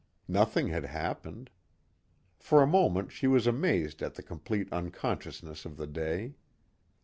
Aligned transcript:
Nothing 0.27 0.69
had 0.69 0.85
happened. 0.85 1.51
For 2.39 2.63
a 2.63 2.65
moment 2.65 3.11
she 3.11 3.27
was 3.27 3.45
amazed 3.45 4.01
at 4.01 4.15
the 4.15 4.23
complete 4.23 4.67
unconsciousness 4.73 5.63
of 5.63 5.77
the 5.77 5.85
day. 5.85 6.33